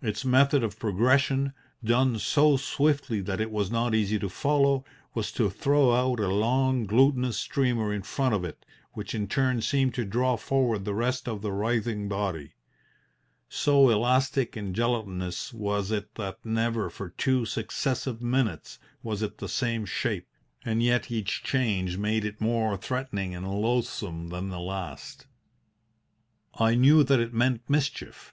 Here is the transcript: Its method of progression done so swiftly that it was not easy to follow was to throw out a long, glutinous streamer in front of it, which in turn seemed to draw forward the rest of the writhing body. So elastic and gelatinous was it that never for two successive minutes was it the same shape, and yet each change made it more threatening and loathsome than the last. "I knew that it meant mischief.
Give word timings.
Its 0.00 0.24
method 0.24 0.64
of 0.64 0.78
progression 0.78 1.52
done 1.84 2.18
so 2.18 2.56
swiftly 2.56 3.20
that 3.20 3.42
it 3.42 3.50
was 3.50 3.70
not 3.70 3.94
easy 3.94 4.18
to 4.18 4.30
follow 4.30 4.86
was 5.12 5.30
to 5.30 5.50
throw 5.50 5.92
out 5.92 6.18
a 6.18 6.28
long, 6.28 6.86
glutinous 6.86 7.36
streamer 7.38 7.92
in 7.92 8.00
front 8.00 8.34
of 8.34 8.42
it, 8.42 8.64
which 8.92 9.14
in 9.14 9.28
turn 9.28 9.60
seemed 9.60 9.92
to 9.92 10.02
draw 10.06 10.38
forward 10.38 10.86
the 10.86 10.94
rest 10.94 11.28
of 11.28 11.42
the 11.42 11.52
writhing 11.52 12.08
body. 12.08 12.54
So 13.50 13.90
elastic 13.90 14.56
and 14.56 14.74
gelatinous 14.74 15.52
was 15.52 15.90
it 15.90 16.14
that 16.14 16.42
never 16.46 16.88
for 16.88 17.10
two 17.10 17.44
successive 17.44 18.22
minutes 18.22 18.78
was 19.02 19.20
it 19.20 19.36
the 19.36 19.48
same 19.50 19.84
shape, 19.84 20.26
and 20.64 20.82
yet 20.82 21.10
each 21.10 21.42
change 21.42 21.98
made 21.98 22.24
it 22.24 22.40
more 22.40 22.78
threatening 22.78 23.34
and 23.34 23.46
loathsome 23.46 24.28
than 24.28 24.48
the 24.48 24.58
last. 24.58 25.26
"I 26.54 26.74
knew 26.76 27.04
that 27.04 27.20
it 27.20 27.34
meant 27.34 27.68
mischief. 27.68 28.32